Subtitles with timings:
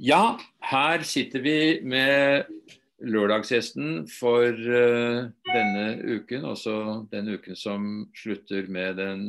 [0.00, 2.46] Ja, her sitter vi med
[3.04, 6.46] lørdagsgjesten for uh, denne uken.
[6.48, 6.72] Også
[7.12, 9.24] den uken som slutter med den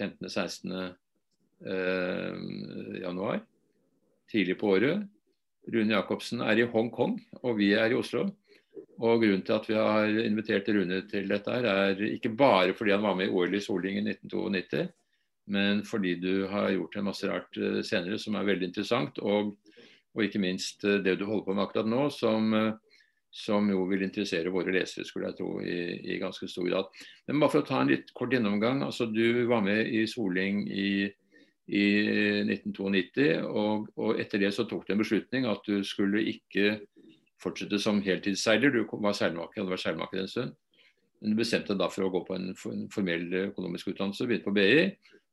[0.00, 0.94] 15.-16.
[1.62, 2.38] Uh,
[3.02, 3.42] januar.
[4.32, 5.04] Tidlig på året.
[5.68, 8.30] Rune Jacobsen er i Hongkong, og vi er i Oslo.
[8.96, 12.94] Og Grunnen til at vi har invitert Rune til dette, her er ikke bare fordi
[12.96, 14.88] han var med i OL i Soling i 1992,
[15.52, 19.20] men fordi du har gjort en masse rart uh, senere som er veldig interessant.
[19.20, 19.52] og
[20.12, 23.00] og ikke minst eh, det du holder på med akkurat nå, som, eh,
[23.32, 27.02] som jo vil interessere våre lesere, skulle jeg tro, i, i, ganske stor grad.
[27.28, 28.84] Men bare for å ta en litt kort gjennomgang.
[28.84, 31.08] altså Du var med i Soling i,
[31.72, 31.84] i
[32.44, 36.82] 1992, og, og, etter det så tok du en beslutning at du skulle ikke
[37.42, 38.74] fortsette som heltidsseiler.
[38.74, 40.52] Du var seilmaker, hadde vært seilmaker en stund.
[41.22, 42.52] Men du bestemte deg da for å gå på en,
[42.90, 44.88] formell økonomisk utdannelse, begynte på BI.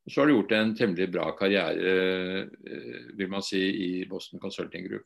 [0.09, 4.87] Så har du gjort en temmelig bra karriere eh, vil man si, i Boston Consulting
[4.87, 5.05] Group.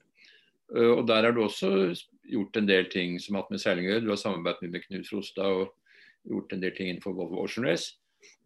[0.75, 1.91] Eh, og Der har du også
[2.23, 4.05] gjort en del ting som har hatt med seiling å gjøre.
[4.05, 5.73] Du har samarbeidet med Knut Frostad og
[6.29, 7.97] gjort en del ting innenfor Volvo Ocean Race.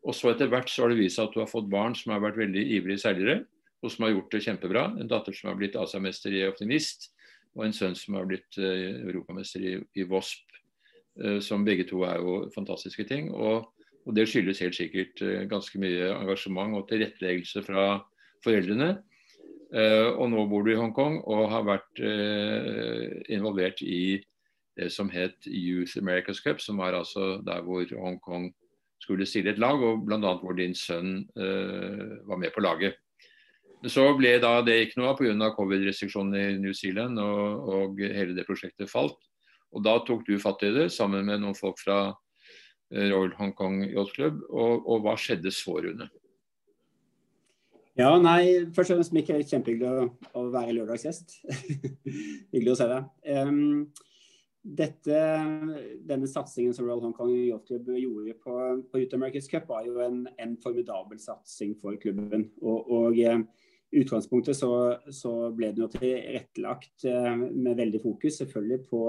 [0.08, 2.16] Og så etter hvert så har det vist seg at du har fått barn som
[2.16, 3.38] har vært veldig ivrige seilere,
[3.84, 4.84] og som har gjort det kjempebra.
[4.98, 7.12] En datter som har blitt asiamester i Optimist,
[7.54, 10.46] og en sønn som har blitt uh, europamester i, i VOSP.
[11.42, 13.32] Som begge to er jo fantastiske ting.
[13.34, 13.66] Og
[14.08, 18.00] og Det skyldes helt sikkert eh, ganske mye engasjement og tilretteleggelse fra
[18.46, 18.96] foreldrene.
[19.68, 24.16] Uh, og nå bor du i Hongkong og har vært uh, involvert i
[24.80, 28.54] det som het Youth America's Cup, som var altså der hvor Hongkong
[29.04, 30.38] skulle stille et lag, og bl.a.
[30.40, 32.96] hvor din sønn var med på laget.
[33.86, 35.50] Så ble da det ikke noe av pga.
[35.58, 39.18] covid-restriksjonene i New Zealand, og, og, hele det prosjektet falt.
[39.74, 42.27] Og Da tok du fatt i det sammen med noen folk fra Eh,
[42.92, 46.08] Royal Hong Kong Yacht Club, og, og, hva skjedde så, Rune?
[47.98, 51.40] Ja, nei, Først og fremst Mikkel, kjempehyggelig å, å være lørdagsgjest.
[52.54, 53.08] Hyggelig å se deg.
[53.34, 53.88] Um,
[54.68, 55.20] dette,
[56.08, 58.58] denne satsingen som Royal Hong Kong Yacht Club gjorde på,
[58.92, 62.50] på Youth America's Cup, var jo en, en formidabel satsing for klubben.
[62.62, 63.42] Og, og uh,
[63.98, 64.72] utgangspunktet så,
[65.10, 69.04] så, ble den jo tilrettelagt uh, med veldig fokus selvfølgelig på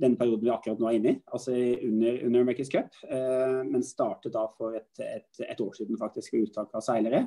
[0.00, 2.96] denne perioden vi akkurat nå er inne i, altså under, under America's Cup.
[3.04, 7.26] Eh, men startet da for et, et, et, år siden faktisk ved uttak av seilere.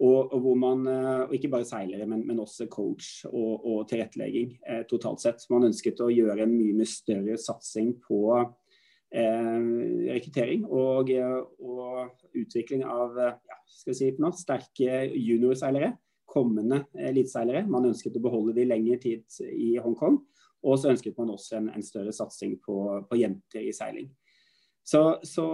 [0.00, 3.82] Og, og, hvor man, eh, og ikke bare seilere, men, men også coach og, og
[3.90, 5.44] tilrettelegging eh, totalt sett.
[5.52, 9.58] Man ønsket å gjøre en mye, mye større satsing på eh,
[10.08, 15.92] rekruttering og, og, utvikling av ja, skal si noe, sterke juniorseilere.
[16.30, 17.64] Kommende eliteseilere.
[17.70, 20.20] Man ønsket å beholde de lengre tid i Hongkong.
[20.60, 22.76] Og så ønsket man også en, en større satsing på,
[23.08, 24.10] på, jenter i seiling.
[24.84, 25.44] Så, så,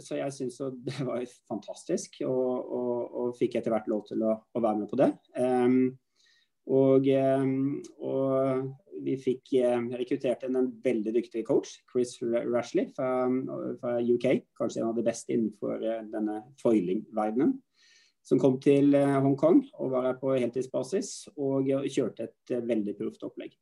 [0.00, 4.36] så jeg syns det var fantastisk, og, og, og, fikk etter hvert lov til å,
[4.38, 5.10] å være med på det.
[5.36, 5.94] Um,
[6.70, 7.08] og,
[8.06, 8.68] og,
[9.02, 9.50] vi fikk
[9.98, 13.26] rekruttert en, en veldig dyktig coach, Chris Rashley fra,
[13.80, 14.44] fra, UK.
[14.58, 17.56] Kanskje en av de beste innenfor eh, denne foiling-verdenen.
[18.22, 22.94] Som kom til eh, Hongkong og var her på heltidsbasis og kjørte et eh, veldig
[23.00, 23.56] proft opplegg.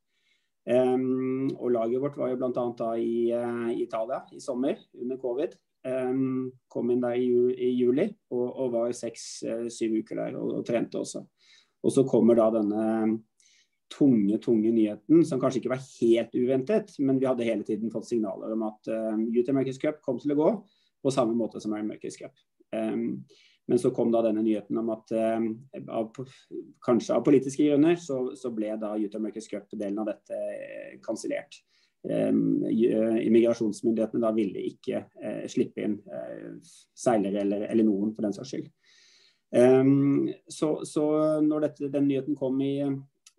[0.68, 2.88] Um, og Laget vårt var jo bl.a.
[3.00, 5.56] i uh, Italia i sommer under covid.
[5.80, 10.58] Um, kom inn der i, i juli og, og var seks-syv uh, uker der og,
[10.58, 11.24] og, trente også.
[11.80, 12.84] Og så kommer da denne
[13.90, 18.10] tunge, tunge nyheten, som kanskje ikke var helt uventet, men vi hadde hele tiden fått
[18.10, 20.50] signaler om at uh, UT America's Cup kom til å gå
[21.00, 22.36] på samme måte som America's Cup.
[22.76, 23.24] Um,
[23.70, 25.44] men så kom da denne nyheten om at eh,
[25.94, 26.08] av,
[26.82, 31.60] kanskje av politiske grunner så, så ble da Youth America's Cup-delen av dette eh, kansellert.
[32.02, 32.32] Eh,
[33.28, 36.56] immigrasjonsmyndighetene da ville ikke eh, slippe inn eh,
[36.98, 38.66] seilere eller, eller, noen, for den saks skyld.
[39.50, 41.04] Um, så, så,
[41.42, 42.74] når dette, den nyheten kom i,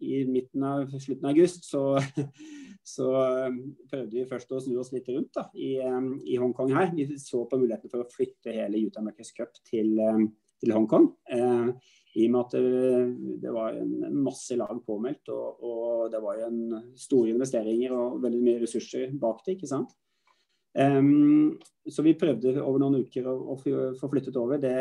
[0.03, 1.83] i midten av slutten av august, så
[2.91, 3.07] så
[3.47, 3.57] um,
[3.87, 6.91] prøvde vi først å snu oss litt rundt da, i, um, i Hongkong her.
[6.95, 10.27] Vi så på muligheten for å flytte hele Youth America's Cup til, um,
[10.61, 11.07] til Hongkong.
[11.31, 11.71] Eh,
[12.19, 16.43] I og med at det, det var en masse lag påmeldt, og, og, det var
[16.47, 16.61] en
[16.99, 19.55] store investeringer og veldig mye ressurser bak det.
[19.55, 19.95] ikke sant?
[20.71, 21.57] Um,
[21.91, 24.59] så vi prøvde over noen uker å, å få flyttet over.
[24.59, 24.75] Det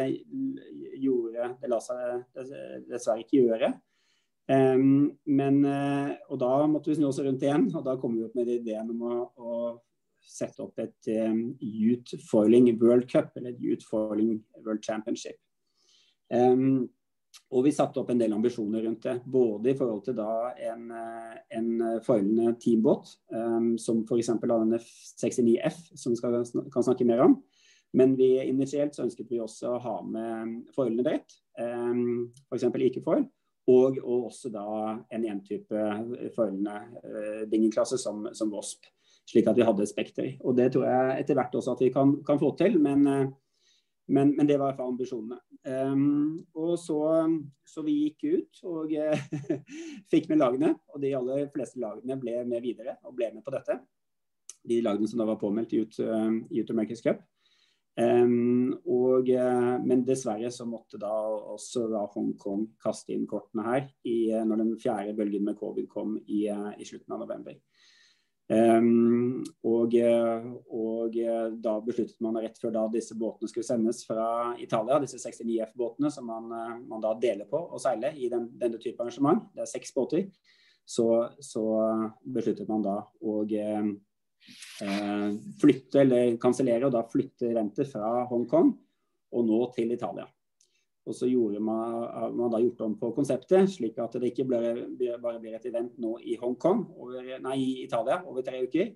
[1.03, 2.43] gjorde Det la seg
[2.91, 3.73] dessverre ikke gjøre.
[4.51, 8.25] Um, men, uh, og da måtte vi snu oss rundt igjen, og da kom vi
[8.27, 9.59] opp med ideen om å, å
[10.27, 15.39] sette opp et um, Youth Foiling World Cup, eller Youth Foiling World Championship.
[16.35, 16.89] Um,
[17.55, 19.21] og vi satte opp en del ambisjoner rundt det.
[19.31, 21.69] Både i forhold til da en, eh, en
[22.03, 24.33] foilende teambåt, um, som f.eks.
[24.43, 26.41] denne 69F, som vi skal,
[26.75, 27.37] kan snakke mer om.
[27.95, 32.67] Men vi initielt så ønsket vi også å ha med foilende drett, um, f.eks.
[32.91, 33.29] Ikefoil
[33.69, 34.65] Og, og også da
[35.13, 35.83] en én-type
[36.35, 38.89] følgende uh, dingelklasse som, som VOSP.
[39.31, 40.33] Slik at vi hadde et spekter.
[40.41, 42.81] Og det tror jeg etter hvert også at vi kan, kan få til.
[42.83, 43.29] Men, uh,
[44.11, 45.39] men, men, det var i fall ambisjonene.
[45.61, 46.99] Um, og så,
[47.69, 48.95] så, vi gikk ut og
[50.13, 50.75] fikk med lagene.
[50.91, 53.79] Og de aller fleste lagene ble med videre og ble med på dette.
[54.67, 57.23] De lagene som da var påmeldt i Youth, Ut America's Cup.
[58.01, 61.11] Um, og, uh, men dessverre så måtte da
[61.53, 65.89] også da Hongkong kaste inn kortene her i, uh, når den fjerde bølgen med covid
[65.91, 67.59] kom i, uh, i slutten av november.
[68.51, 71.17] Um, og, og,
[71.63, 76.11] da besluttet man rett før da disse båtene skulle sendes fra Italia, disse 69 F-båtene
[76.11, 76.49] som man,
[76.81, 80.27] man, da deler på å seile i den, denne type arrangement, det er seks båter,
[80.83, 81.07] så,
[81.39, 81.63] så
[82.27, 83.91] besluttet man da å Eh,
[85.61, 88.71] flytte eller kansellere og da flytte renter fra Hongkong
[89.37, 90.25] og nå til Italia.
[91.09, 92.05] Og så gjorde man,
[92.37, 94.61] man da gjort om på konseptet, slik at det ikke ble,
[95.23, 96.85] bare blir et event nå i Hongkong,
[97.45, 98.93] nei, i Italia over tre uker.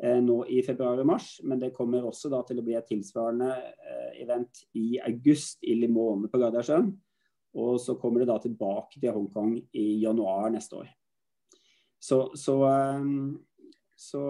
[0.00, 2.86] Eh, nå i februar og mars, men det kommer også da til å bli et
[2.88, 6.88] tilsvarende eh, event i august i Limone på Gardasjøen.
[7.60, 10.88] Og så kommer det da tilbake til Hongkong i januar neste år.
[12.00, 12.56] Så, så
[14.00, 14.22] så,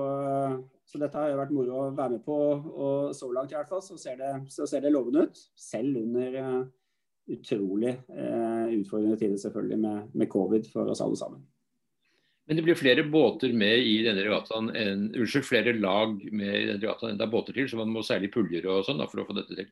[0.85, 2.37] så, dette har jo vært moro å være med på.
[2.59, 5.43] Og så langt i hvert fall så ser det, så ser det lovende ut.
[5.55, 6.65] Selv under uh,
[7.31, 11.45] utrolig uh, utfordrende tider selvfølgelig med, med, covid for oss alle sammen.
[12.49, 16.65] Men det blir flere båter med i denne regattaen enn unnskyld, flere lag med i
[16.65, 19.05] denne regattaen enn det er båter til, så man må seile i puljer og sånn
[19.07, 19.71] for å få dette til?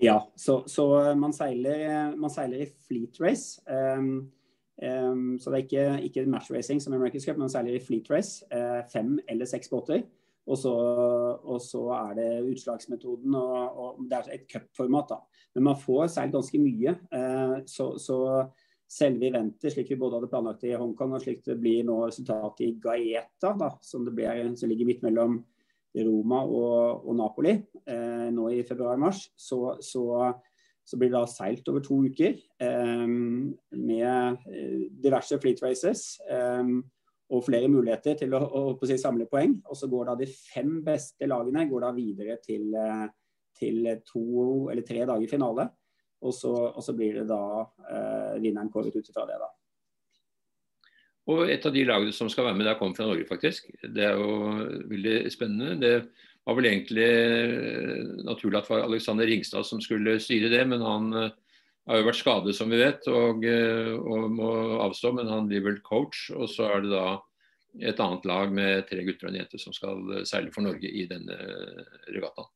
[0.00, 0.86] Ja, så, så
[1.18, 3.58] man, seiler, man, seiler, i fleet race.
[3.66, 4.30] Um,
[4.78, 8.44] Um, så det er ikke, ikke matchracing som i America's Cup, men særlig fleet race.
[8.54, 10.04] Uh, fem eller seks båter.
[10.48, 10.72] Og så,
[11.44, 15.10] og så, er det utslagsmetoden, og, og det er et cupformat.
[15.10, 15.44] da.
[15.54, 16.94] Men man får seilt ganske mye.
[17.12, 18.18] Uh, så, så,
[18.88, 22.62] selve eventet, slik vi både hadde planlagt i Hongkong, og slik det blir nå resultatet
[22.64, 25.42] i Gaeta, da, som, blir, som ligger midt mellom
[25.98, 30.06] Roma og, og Napoli uh, nå i februar-mars, så, så
[30.88, 34.46] så blir det da seilt over to uker eh, med
[35.04, 36.70] diverse fleet races eh,
[37.28, 39.58] og flere muligheter til å, å, å samle poeng.
[39.68, 43.04] Og så går da de fem beste lagene videre til, eh,
[43.58, 44.24] til to
[44.72, 45.68] eller tre dager finale.
[46.24, 49.52] Og så, og så blir det da eh, vinneren kåret ut fra det, da.
[51.28, 53.68] Og et av de lagene som skal være med, der kommer fra Norge, faktisk.
[53.84, 55.76] Det er jo veldig spennende.
[55.76, 55.92] Det
[56.48, 60.84] var vel egentlig eh, naturlig at det var Alexander Ringstad som skulle styre det, men
[60.84, 61.34] han eh,
[61.88, 64.52] har jo vært skadet, som vi vet, og, eh, og, må
[64.86, 65.12] avstå.
[65.18, 66.30] Men han blir vel coach.
[66.32, 67.18] Og så er det da
[67.90, 71.04] et annet lag med tre gutter og en jente som skal seile for Norge i
[71.10, 71.36] denne
[72.08, 72.48] regattaen.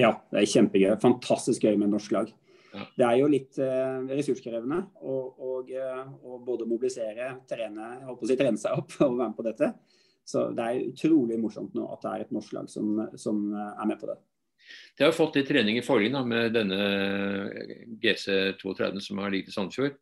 [0.00, 0.92] Ja, det er kjempegøy.
[1.00, 2.30] Fantastisk gøy med norsk lag.
[2.72, 2.84] Ja.
[2.96, 5.18] Det er jo litt eh, ressurskrevende å
[6.44, 9.72] både mobilisere, trene, håper å si, trene seg opp og være med på dette.
[10.24, 13.88] Så det er utrolig morsomt nå at det er et norsk lag som, som er
[13.90, 14.18] med på det.
[14.98, 16.78] De har fått litt trening i forrige med denne
[18.02, 19.98] GC32 som har ligget i Sandefjord.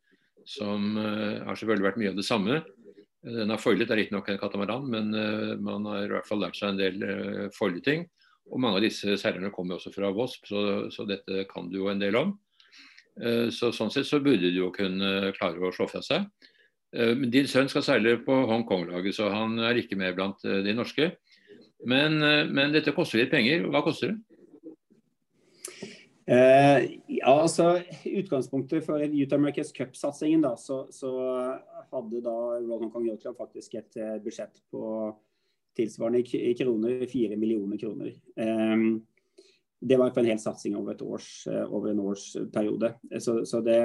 [0.49, 2.61] Som uh, har selvfølgelig vært mye av det samme.
[3.25, 5.11] Den har foilet, er riktignok en katamaran, men
[5.61, 8.06] man har i hvert fall lært seg en del foileting.
[8.49, 11.90] Og mange av disse seilerne kommer også fra Vosp, så, så, dette kan du jo
[11.93, 12.32] en del om.
[13.52, 16.25] Så Sånn sett så burde du jo kunne klare å slå fra seg.
[16.90, 20.75] Eh, din sønn skal seile på Hongkong-laget, så han er ikke med blant eh, de
[20.75, 21.12] norske.
[21.87, 23.68] Men, eh, men dette koster litt penger.
[23.70, 24.25] Hva koster det?
[26.30, 31.09] Uh, ja, altså Utgangspunktet for Youth America's Cup-satsingen da, så, så,
[31.90, 35.09] hadde da Royal Hong Kong Yacht Club faktisk et budsjett på
[35.75, 38.12] tilsvarende i kroner, fire millioner kroner.
[38.38, 39.00] Um,
[39.82, 42.92] det var på en hel satsing over, års, over en årsperiode.
[43.18, 43.80] Så, så det,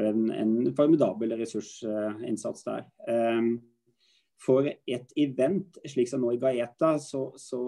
[0.00, 2.84] en, en formidabel ressursinnsats der.
[3.08, 3.54] Ehm,
[4.44, 7.60] for et event slik som nå i Gaeta, så, så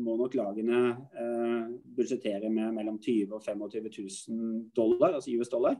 [0.00, 5.78] må nok lagene eh, budsjettere med mellom 20 og 25 000 dollar, altså US dollar.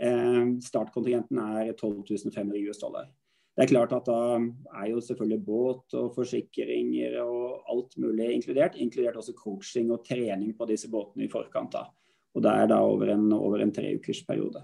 [0.00, 3.10] Eh, startkontingenten er 12 500 US dollar.
[3.56, 4.36] Det er klart at Da
[4.82, 8.76] er jo selvfølgelig båt og forsikringer og alt mulig inkludert.
[8.76, 11.72] Inkludert også coaching og trening på disse båtene i forkant.
[11.72, 11.86] da.
[12.36, 14.60] Og Det er da over en, over en tre ukers periode.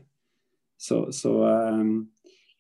[0.83, 2.11] Så, så um,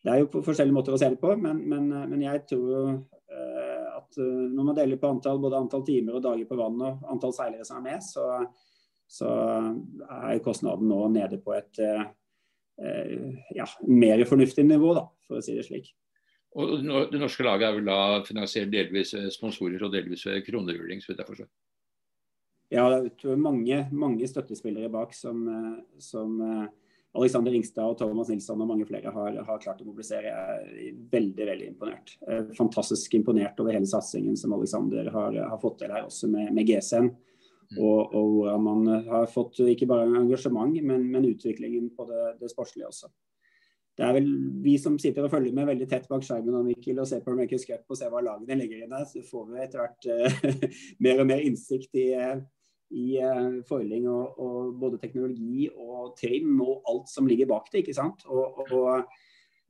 [0.02, 2.92] det er jo på forskjellige måter å se det på, men, men, men jeg tror
[2.92, 6.84] uh, at uh, når man deler på antall, både antall timer og dager på vann
[6.86, 8.26] og antall seilere som er med, så,
[9.10, 9.30] så
[10.06, 11.82] er kostnaden nå nede på et
[13.52, 15.90] ja, mer fornuftig nivå, da, for å si det slik.
[16.58, 16.80] Og
[17.12, 21.28] Det norske laget er vel da finansiert delvis sponsorer og delvis ved så vidt jeg
[21.28, 21.50] forstår?
[22.72, 25.44] Ja, det er mange, mange støttespillere bak som,
[26.00, 26.40] som
[27.12, 30.30] Alexander Ringstad og Thomas Nilsson og mange flere har, har klart å mobilisere.
[30.30, 32.14] Jeg er veldig veldig imponert.
[32.24, 36.48] Eh, fantastisk imponert over hele satsingen som Alexander har, har fått til her, også med,
[36.56, 37.10] med GCN.
[37.72, 37.82] Mm.
[37.82, 42.50] Og, og hvordan man har fått ikke bare engasjement, men, men utviklingen på det, det,
[42.52, 43.12] sportslige også.
[43.92, 44.32] Det er vel
[44.64, 47.36] vi som sitter og følger med veldig tett bak skjermen og Mikkel, og ser på
[47.36, 50.68] Makers Cup og ser hva lagene legger inn der, så får vi etter hvert uh,
[51.04, 52.40] mer og mer innsikt i, uh,
[52.92, 57.82] i uh, foiling og, og, både teknologi og trim og alt som ligger bak det.
[57.82, 58.24] ikke sant?
[58.28, 59.06] Og, og,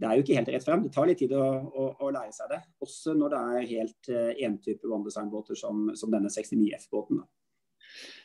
[0.03, 0.83] det er jo ikke helt rett frem.
[0.83, 2.59] Det tar litt tid å, å, å lære seg det.
[2.83, 7.23] Også når det er helt uh, entype vanndesignbåter som, som denne 69F-båten.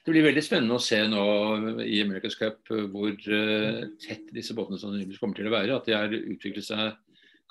[0.05, 1.23] Det blir veldig spennende å se nå
[1.83, 5.77] i America's Cup hvor uh, tett disse båtene sannsynligvis kommer til å være.
[5.77, 6.95] At de har utviklet seg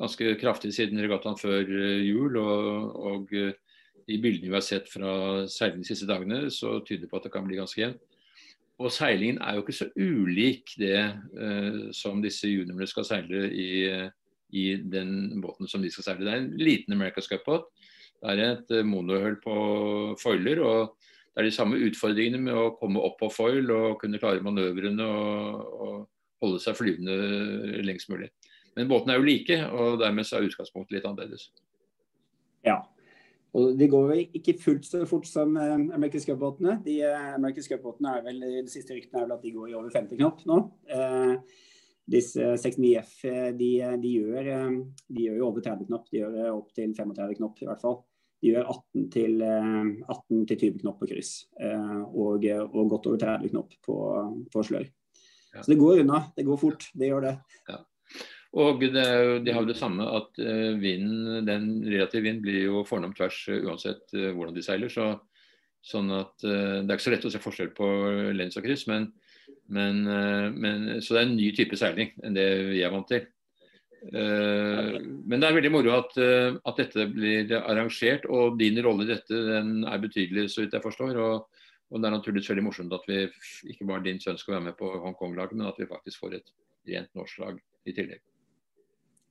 [0.00, 1.70] ganske kraftig siden regattaen før
[2.02, 2.40] jul.
[2.40, 3.38] og, og
[4.06, 7.26] de bildene vi har sett fra seiling de siste dagene, så tyder det på at
[7.26, 8.02] det kan bli ganske jevnt.
[8.76, 13.68] Og seilingen er jo ikke så ulik det eh, som disse juniorene skal seile i,
[14.52, 16.26] i, den båten som de skal seile.
[16.26, 17.70] Det er en liten America's Cup-båt.
[18.20, 19.56] Det er et uh, monohull på
[20.20, 20.60] foiler.
[20.60, 20.96] og
[21.36, 25.04] det er de samme utfordringene med å komme opp på foil og kunne klare manøvrene
[25.04, 25.96] og, og
[26.40, 28.30] holde seg flyvende lengst mulig.
[28.76, 31.50] Men båtene er jo like, og dermed så er utgangspunktet litt annerledes.
[32.64, 32.78] Ja,
[33.56, 36.78] og De går ikke fullt så fort som uh, American Cup-båtene.
[36.84, 39.78] De uh, American Cup-båtene er vel, De siste ryktene er vel at de går i
[39.78, 40.58] over 50 knop nå.
[40.92, 41.62] Eh,
[42.06, 43.24] disse 69F
[43.58, 43.70] de,
[44.02, 44.50] de, gjør,
[45.10, 46.04] de gjør jo over 30 knop.
[46.12, 47.98] De gjør opp til 35 knop i hvert fall.
[48.44, 53.50] De gjør 18 til, 18 til 20 knop på kryss og, og, godt over 30
[53.50, 53.96] knop på,
[54.52, 54.86] på slør.
[55.56, 55.64] Ja.
[55.64, 56.20] Så det går unna.
[56.36, 56.86] Det går fort.
[56.94, 57.34] Det gjør det.
[57.72, 57.80] Ja.
[58.56, 59.04] Og det,
[59.44, 63.42] de har jo det samme at uh, vinden, den relative vind blir jo fornom tvers
[63.50, 64.92] uh, uansett uh, hvordan de seiler.
[64.92, 65.10] Så,
[65.86, 67.88] sånn at Det er ikke så lett å se forskjell på
[68.34, 69.04] lens og kryss, men,
[69.70, 70.00] men,
[70.58, 73.28] men, så det er en ny type seiling enn det vi er vant til.
[74.10, 79.38] men det er veldig moro at, at, dette blir arrangert, og din rolle i dette
[79.62, 81.22] er betydelig, så vidt jeg forstår.
[81.22, 81.46] og
[81.90, 83.20] og Det er naturligvis veldig morsomt at vi
[83.70, 86.48] ikke bare din sønn skal være med på Hongkong-laget, men at vi faktisk får et
[86.90, 88.22] rent norsk lag i tillegg.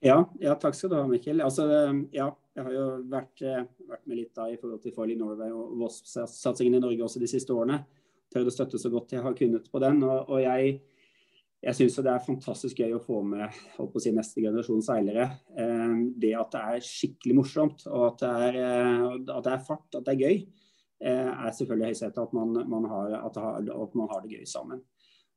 [0.05, 1.39] Ja, ja, takk skal du ha, Mikkel.
[1.41, 1.63] Altså,
[2.13, 5.49] ja, jeg har jo vært, eh, vært, med litt da i forhold til Foiling Norway
[5.49, 7.79] og Voss-satsingen i Norge også de siste årene.
[8.29, 10.03] Prøvd å støtte så godt jeg har kunnet på den.
[10.05, 10.75] Og, og jeg,
[11.65, 15.25] jeg syns det er fantastisk gøy å få med å si, neste generasjon seilere.
[15.57, 19.65] Eh, det at det er skikkelig morsomt, og at det er, eh, at det er
[19.71, 20.43] fart, at det er gøy,
[21.05, 22.21] er selvfølgelig høysetet.
[22.21, 23.41] At, at,
[23.73, 24.85] at man har det gøy sammen.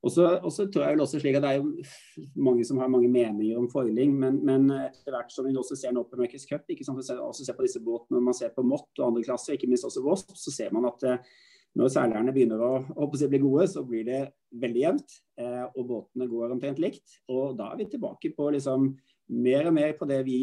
[0.07, 3.09] Og så tror jeg vel også slik at Det er jo mange som har mange
[3.11, 6.69] meninger om foiling, men, men etter hvert som vi også ser nå på America's Cup,
[6.71, 9.57] ikke sant, også ser på disse båtene, når man ser på Mott og andre klasser,
[9.57, 11.35] ikke minst også Voss, så ser man at eh,
[11.78, 14.23] når seilerne begynner å, å bli gode, så blir det
[14.62, 15.19] veldig jevnt.
[15.38, 17.19] Eh, og båtene går omtrent likt.
[17.31, 18.93] Og da er vi tilbake på liksom
[19.28, 20.38] mer og mer på det vi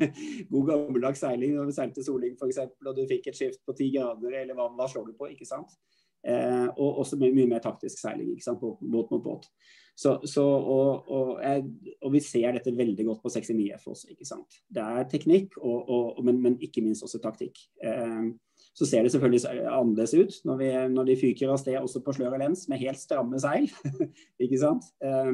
[0.52, 3.92] God gammeldags seiling, når vi seilte Soling f.eks., og du fikk et skift på ti
[3.94, 5.30] grader, eller hva, hva slår du på?
[5.32, 5.76] ikke sant?
[6.24, 9.48] Eh, og også mye, mye, mer taktisk seiling ikke sant, på båt mot båt.
[9.96, 11.66] Så, så, og, og, jeg,
[12.00, 14.08] og, vi ser dette veldig godt på 69F også.
[14.10, 14.56] ikke sant?
[14.66, 17.60] Det er teknikk, og, men, men, ikke minst også taktikk.
[17.84, 18.32] Eh,
[18.74, 22.16] så ser det selvfølgelig annerledes ut når, vi, når de fyker av sted også på
[22.16, 23.68] slør og lens med helt stramme seil.
[24.42, 24.88] ikke sant?
[25.04, 25.30] Eh,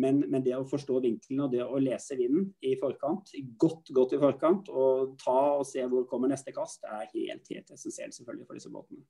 [0.00, 4.14] men, men, det å forstå vinkelen og det å lese vinden i forkant, godt godt
[4.14, 8.46] i forkant, og ta og se hvor kommer neste kast, er helt, helt essensielt selvfølgelig
[8.46, 9.02] for disse båtene.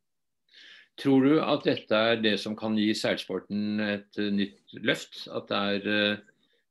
[1.01, 5.23] Tror du at dette er det som kan gi seilsporten et uh, nytt løft?
[5.33, 6.27] At det er uh,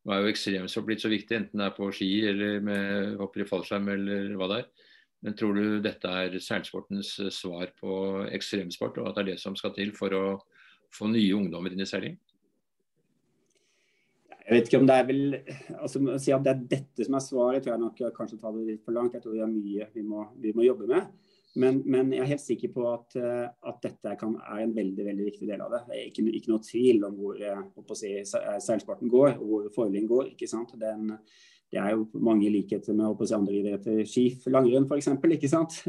[0.08, 3.44] Nå er jo ekstremsport blitt så viktig, enten det er på ski eller med hopper
[3.44, 4.88] i fallskjerm eller hva det er.
[5.28, 7.92] Men tror du dette er seilsportens uh, svar på
[8.32, 10.24] ekstremsport, og at det er det som skal til for å
[10.96, 12.16] få nye ungdommer inn i seiling?
[14.50, 15.24] Jeg vet ikke om det er vel
[15.78, 18.56] altså Å si at det er dette som er svaret, tror jeg nok kanskje tar
[18.56, 19.14] det litt for langt.
[19.14, 21.12] Jeg tror det er mye vi må, vi må jobbe med.
[21.58, 25.06] Men, men, jeg er helt sikker på at, eh, at dette kan, er en veldig
[25.08, 25.82] veldig viktig del av det.
[25.88, 27.64] Det er ikke, ikke noe tvil om hvor eh,
[27.98, 30.34] si, seilsparten seilsporten går, og hvor foiling går.
[30.36, 30.76] ikke sant?
[30.80, 31.16] Den,
[31.74, 34.04] det er jo mange likheter med si, andre idretter.
[34.06, 35.10] Ski, langrenn f.eks.
[35.40, 35.82] ikke sant?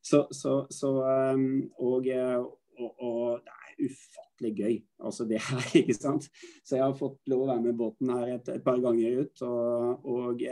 [0.00, 4.78] Så, så, så og, og, og, det er ufattelig gøy.
[5.04, 6.30] Altså det her, ikke sant.
[6.64, 9.42] Så jeg har fått lov å være med båten her et, et par ganger ut.
[9.44, 10.46] og, og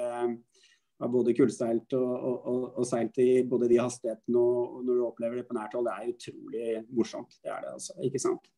[0.98, 5.06] har både kullseilt og, og, og, og, seilt i både de hastighetene og, når du
[5.06, 7.38] opplever det på nært hold, det er utrolig morsomt.
[7.42, 8.48] Det er det altså, ikke sant.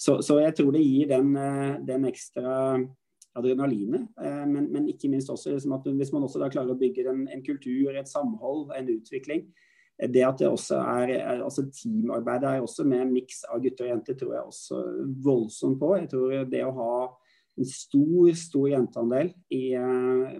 [0.00, 2.52] Så, så jeg tror det gir den, eh, den ekstra
[3.36, 6.80] adrenalinet, eh, men, men, ikke minst også liksom at hvis man også da klarer å
[6.80, 9.48] bygge en, en kultur, et samhold, en utvikling.
[10.00, 11.10] Det at det også er,
[11.44, 14.78] altså Teamarbeidet er også med en miks av gutter og jenter, tror jeg også
[15.26, 15.90] voldsomt på.
[15.98, 16.94] Jeg tror det å ha
[17.60, 19.62] en stor stor jenteandel i,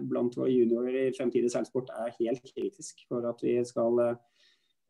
[0.09, 4.01] blant våre juniorer i fremtidig seilsport er helt kritisk for at vi skal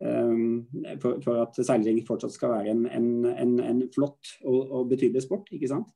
[0.01, 0.67] um,
[1.01, 5.25] for, for, at seiling fortsatt skal være en, en, en, en flott og, og, betydelig
[5.25, 5.51] sport.
[5.51, 5.91] ikke sant?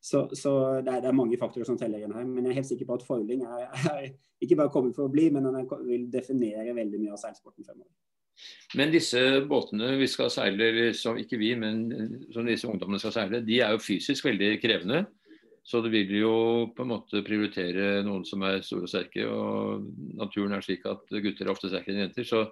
[0.00, 0.52] Så, så
[0.86, 2.26] det, er, det, er, mange faktorer som teller igjen her.
[2.28, 4.10] Men jeg er helt sikker på at foiling er, er,
[4.42, 7.94] ikke bare kommet for å bli, men den vil definere veldig mye av seilsporten fremover.
[8.76, 11.86] Men disse båtene vi skal seile, som ikke vi, men
[12.34, 15.06] som disse ungdommene skal seile, de er jo fysisk veldig krevende.
[15.66, 16.34] Så det vil jo
[16.76, 19.24] på en måte prioritere noen som er store og sterke.
[19.26, 22.28] Og naturen er slik at gutter er ofte sterkere enn jenter.
[22.28, 22.44] Så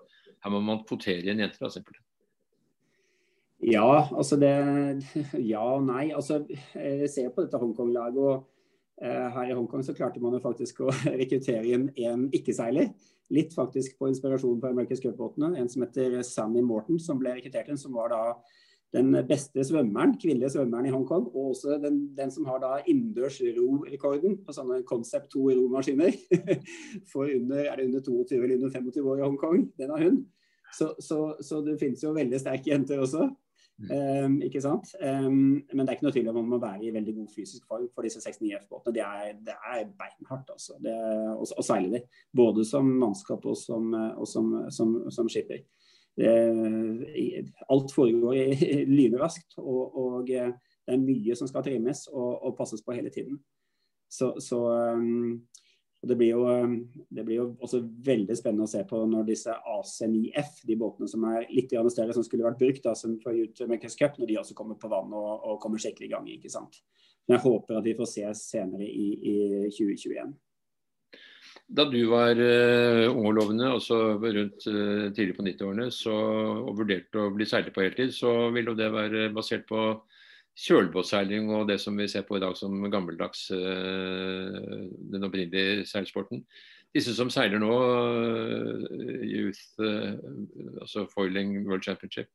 [0.42, 2.02] her må man kvotere igjen jenter, da, simpelthen.
[3.64, 4.50] Ja, altså det
[5.54, 6.09] Ja og nei.
[6.11, 6.42] Altså,
[6.75, 8.18] jeg ser på dette Hongkong-laget.
[8.18, 10.90] og eh, Her i Hongkong så klarte man jo faktisk å
[11.23, 12.90] rekruttere inn en ikke-seiler.
[13.33, 15.54] Litt faktisk på inspirasjon på America's Cup-båtene.
[15.54, 17.78] En som heter Sammy Morton, som ble rekruttert inn.
[17.80, 18.25] Som var da
[18.94, 21.26] den beste svømmeren, kvinnelige svømmeren i Hongkong.
[21.32, 26.14] Og også den, den som har da innendørs ro-rekorden på sånne Concept 2 romaskiner.
[27.12, 29.64] For under, er det under 22 eller under 25 år i Hongkong.
[29.80, 30.20] Den har hun.
[30.74, 33.28] Så, så, så det finnes jo veldig sterke jenter også.
[33.74, 34.92] Um, ikke sant?
[35.02, 37.66] Um, men det er ikke noe tvil om man må være i veldig god fysisk
[37.66, 38.94] form for disse 69F-båtene.
[38.94, 40.78] Det, er, det er beinhardt, altså.
[40.82, 40.94] Det,
[41.34, 42.20] å, å seile de.
[42.30, 45.64] Både som mannskap og som, og som, som, som skipper.
[46.14, 46.30] Det,
[47.68, 48.37] alt foregår
[48.87, 53.40] lynraskt, og, og, det er mye som skal trimmes og, og passes på hele tiden.
[54.12, 54.61] Så, så
[56.04, 56.40] og det blir, jo,
[57.09, 61.25] det blir, jo, også veldig spennende å se på når disse AC9F, de båtene som
[61.30, 63.33] er litt større, som skulle vært brukt da, som for
[63.71, 66.28] Makers Cup, når de også kommer på vann og, og, kommer skikkelig i gang.
[66.28, 66.83] ikke sant?
[67.25, 69.35] Men jeg håper at vi får se senere i, i
[69.73, 70.35] 2021.
[71.68, 77.23] Da du var uh, ung og lovende, også rundt uh, tidlig på 90-årene, og vurderte
[77.23, 79.87] å bli seiler på heltid, så ville det være basert på
[80.64, 84.84] kjølbåtseiling og det som vi ser på i dag som gammeldags uh,
[85.14, 86.44] den opprinnelige seilsporten.
[86.94, 87.74] Disse som seiler nå,
[89.26, 92.29] Youth, altså Foiling World Championship,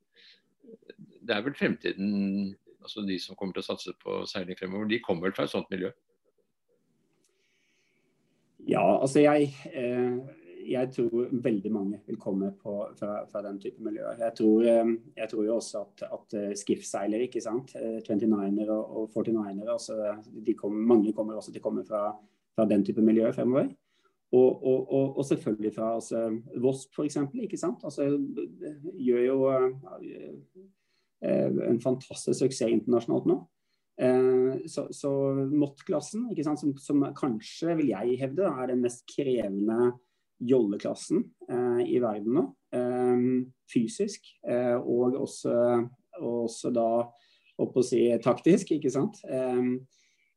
[1.24, 5.02] det er vel fremtiden altså De som kommer til å satse på seiling fremover, de
[5.04, 5.92] kommer vel fra et sånt miljø?
[8.68, 9.54] Ja, altså jeg
[10.70, 14.18] jeg tror veldig mange vil komme på, fra, fra, den type miljøer.
[14.20, 18.98] Jeg tror, eh, jeg tror jo også at, at skiffseilere, ikke sant, 29-er eh, og,
[19.02, 22.10] og 49-ere, altså mange kommer også til å komme fra,
[22.56, 23.72] fra den type miljøer fremover.
[24.32, 26.28] Og, og, og, selvfølgelig fra altså,
[26.62, 27.18] for f.eks.
[27.34, 27.82] ikke sant?
[27.84, 28.12] Altså,
[28.94, 29.38] gjør jo
[31.26, 33.40] en fantastisk suksess internasjonalt nå.
[34.00, 35.10] Uh, så, så
[35.52, 39.92] MOT-klassen, som, som, kanskje vil jeg hevde er den mest krevende
[40.40, 42.44] jolleklassen eh, i verden nå,
[42.76, 43.24] eh,
[43.72, 44.28] fysisk.
[44.48, 45.54] Eh, og også,
[46.20, 46.90] også, da
[47.60, 49.20] opp å si taktisk, ikke sant.
[49.28, 49.72] Eh,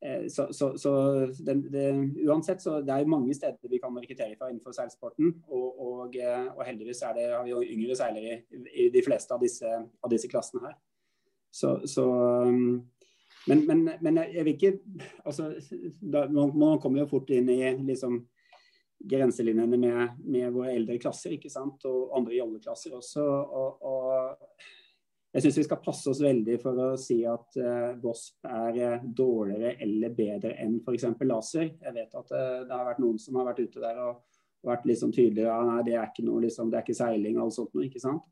[0.02, 0.94] eh, så, så, så
[1.38, 1.86] det, det,
[2.26, 5.36] uansett så det er mange steder vi kan rekruttere fra innenfor seilsporten.
[5.48, 9.36] Og, og, eh, og, heldigvis er det, har vi yngre seilere i, i, de fleste
[9.36, 9.70] av disse,
[10.02, 10.80] av disse klassene her.
[11.52, 12.08] Så, så
[13.50, 14.72] men, men, men, jeg vil ikke
[15.24, 15.48] altså,
[15.98, 18.20] da, man, man, kommer jo fort inn i liksom
[19.02, 21.82] grenselinjene med, med, våre eldre klasser ikke sant?
[21.90, 23.24] og andre jolleklasser også.
[23.26, 28.50] Og, og jeg syns vi skal passe oss veldig for å si at uh, VOSP
[28.52, 31.08] er uh, dårligere eller bedre enn f.eks.
[31.24, 31.72] laser.
[31.82, 34.20] Jeg vet at uh, det har vært noen som har vært ute der og,
[34.62, 37.40] og vært liksom tydeligere ja, nei, det er ikke noe, liksom, det er ikke seiling
[37.40, 37.88] og alt sånt noe.
[37.88, 38.28] ikke sant?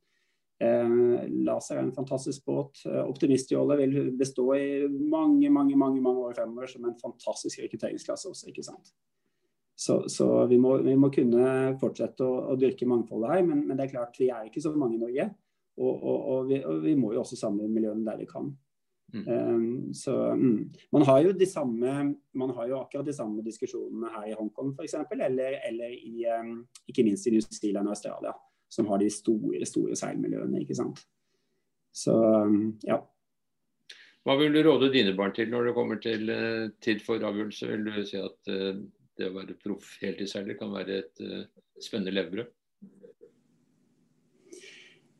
[0.60, 2.82] Laser er en fantastisk båt.
[3.00, 8.50] Optimistjolle vil bestå i mange mange, mange, mange år fremover som en fantastisk rekrutteringsklasse også.
[8.52, 8.92] ikke sant?
[9.80, 13.78] Så, så vi, må, vi, må, kunne fortsette å, å dyrke mangfoldet her, men, men,
[13.78, 15.24] det er klart vi er ikke så mange i Norge.
[15.80, 18.50] Og, og, og, vi, og vi, må jo også samle miljøene der vi kan.
[19.14, 19.24] Mm.
[19.24, 20.58] Um, så mm.
[20.92, 21.94] Man har jo de samme
[22.38, 24.94] Man har jo akkurat de samme diskusjonene her i Hongkong f.eks.
[25.16, 28.36] Eller, eller i, um, ikke minst i New Zealand og Australia,
[28.70, 30.62] som har de store store seilmiljøene.
[30.62, 31.02] ikke sant?
[31.90, 32.14] Så
[32.86, 33.00] ja.
[34.26, 37.70] Hva vil du råde dine barn til når det kommer til uh, tid for avgjørelse?
[37.70, 38.78] Vil du si at uh,
[39.18, 41.44] det å være proff heltidsseiler kan være et uh,
[41.80, 42.52] spennende levebrød?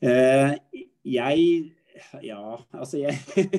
[0.00, 0.54] Uh,
[1.04, 1.72] jeg
[2.24, 3.16] ja, altså jeg,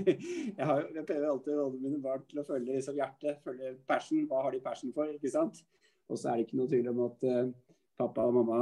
[0.58, 3.76] jeg, har, jeg prøver alltid å råde mine barn til å følge liksom hjertet, følge
[3.90, 4.24] passion.
[4.30, 5.12] Hva har de passion for?
[5.14, 5.62] ikke sant?
[6.10, 7.52] Og så er det ikke noe tvil om at uh,
[8.00, 8.62] pappa og mamma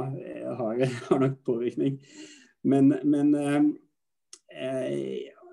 [0.58, 2.00] har, har nok påvirkning.
[2.62, 3.34] Men, men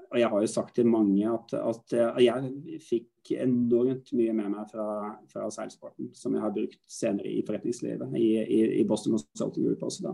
[0.07, 4.69] og jeg har jo sagt til mange at, at jeg fikk enormt mye med meg
[4.71, 4.87] fra,
[5.31, 9.83] fra, seilsporten, som jeg har brukt senere i forretningslivet, i, i, i Boston Consulting Group
[9.89, 10.07] også.
[10.07, 10.13] da.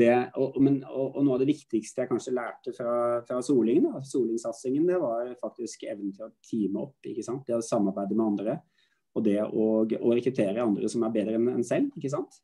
[0.00, 2.94] det, og, men, og, og, noe av det viktigste jeg kanskje lærte fra,
[3.28, 6.96] fra Solingen, da, Solingsatsingen, det var faktisk evnen til å teame opp.
[7.12, 7.44] ikke sant?
[7.46, 8.58] Det å samarbeide med andre.
[9.18, 11.92] Og det å, å rekruttere andre som er bedre enn en selv.
[11.98, 12.40] ikke sant?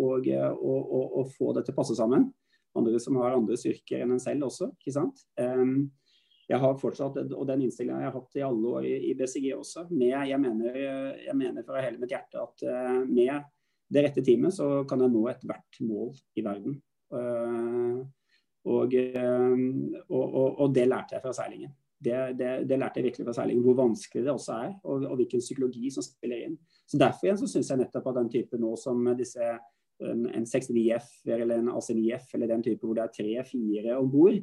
[0.00, 2.28] Eh, og, og, få det til å passe sammen.
[2.78, 4.70] Andre som har andre styrker enn en selv også.
[4.78, 5.24] ikke sant?
[5.40, 5.90] Um,
[6.50, 9.84] jeg har fortsatt, og den innstillinga jeg hatt i alle år i, i BCG også,
[9.90, 10.78] med, jeg, mener,
[11.22, 13.44] jeg mener fra hele mitt hjerte at uh, med
[13.90, 16.78] det rette teamet så kan jeg nå ethvert mål i verden.
[17.10, 18.02] Uh,
[18.70, 21.72] og, og, og, og, det lærte jeg fra seilingen.
[22.00, 25.42] Det, det, det, lærte jeg virkelig fra seilingen, hvor vanskelig det også er, og, hvilken
[25.42, 26.54] psykologi som spiller inn.
[26.88, 29.48] Så Derfor igjen så syns jeg nettopp at den type nå som disse
[30.06, 34.40] en, en 69F eller en AC9F eller den type hvor det er tre-fire om bord,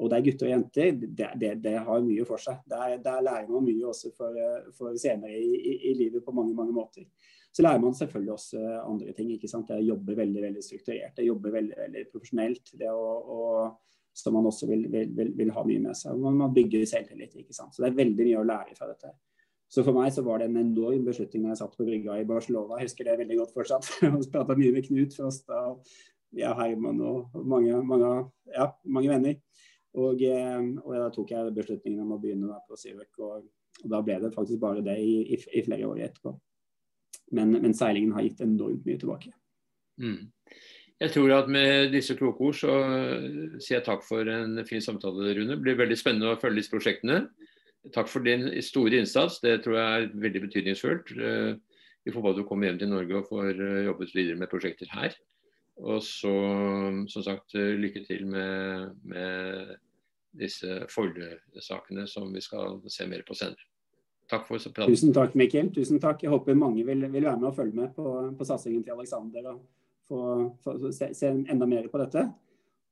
[0.00, 2.62] og det er gutter og jenter, det, det, det har mye for seg.
[2.70, 4.38] Der, der, lærer man mye også for,
[4.76, 7.04] for senere i, i, i, livet på mange mange måter.
[7.52, 9.32] Så lærer man selvfølgelig også andre ting.
[9.34, 9.68] ikke sant?
[9.68, 12.72] Det jobber veldig veldig strukturert, det jobber veldig veldig profesjonelt.
[12.80, 13.40] det å, å
[14.12, 16.18] som man også vil, vil, vil, vil, ha mye med seg.
[16.18, 17.36] Man bygger selvtillit.
[17.42, 17.74] ikke sant?
[17.74, 19.12] Så det er veldig mye å lære fra dette.
[19.70, 22.26] Så for meg så var det en enorm beslutning når jeg satt på brygga i
[22.26, 22.80] Barcelona.
[22.80, 23.90] Jeg husker det veldig godt fortsatt.
[24.02, 25.84] Jeg prata mye med Knut Frost og
[26.34, 28.10] ja, Herman og mange, mange,
[28.50, 29.38] ja, mange venner.
[29.98, 33.10] Og, eh, og da tok jeg beslutningen om å begynne på Syvøk.
[33.18, 33.46] og,
[33.82, 36.34] og, da ble det faktisk bare det i, i, i flere år etterpå.
[37.34, 39.32] Men, men, seilingen har gitt enormt mye tilbake.
[40.02, 40.30] Mm.
[41.00, 42.74] Jeg tror at med disse kloke ord så
[43.62, 45.54] sier jeg takk for en fin samtale, Rune.
[45.54, 47.22] Det blir veldig spennende å følge disse prosjektene.
[47.94, 49.40] Takk for din store innsats.
[49.40, 51.12] Det tror jeg er veldig betydningsfullt.
[51.16, 51.54] Eh,
[52.04, 55.16] vi får både komme hjem til Norge og får eh, jobbet videre med prosjekter her.
[55.80, 56.32] Og så,
[57.08, 59.70] som sagt, lykke til med, med
[60.36, 63.64] disse Folde-sakene som vi skal se mer på senere.
[64.30, 64.92] Takk for praten.
[64.92, 65.72] Tusen takk, Mikkel.
[65.74, 66.22] Tusen takk.
[66.22, 68.06] Jeg håper mange vil, vil være med og følge med på,
[68.38, 69.64] på satsingen til Aleksander og
[70.06, 70.20] få,
[70.62, 72.28] få se, se, enda mer på dette.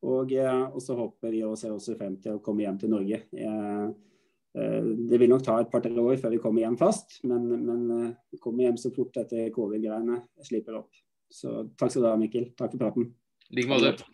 [0.09, 2.93] Og, eh, og så håper vi og ser også frem til å komme hjem til
[2.95, 3.23] Norge.
[3.31, 4.08] Jeg, eh,
[4.55, 8.15] det vil nok ta et par-tre år før vi kommer hjem fast, men, men eh,
[8.33, 11.03] vi kommer hjem så fort etter covid-greiene slipper opp.
[11.29, 12.53] Så takk skal du ha, Mikkel.
[12.57, 13.11] Takk for praten.
[13.53, 14.09] I like måte.